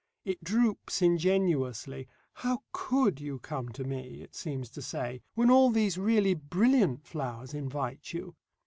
[0.25, 2.07] It droops ingenuously.
[2.33, 7.05] "How could you come to me," it seems to say, "when all these really brilliant
[7.05, 8.35] flowers invite you?"